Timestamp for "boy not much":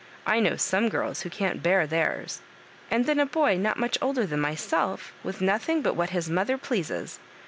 3.27-3.99